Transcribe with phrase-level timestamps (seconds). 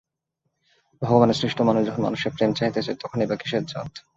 [1.01, 3.91] ভগবানের সৃষ্ট মানুষ যখন মানুষের প্রেম চাহিতেছে তখনই বা কিসের জাত!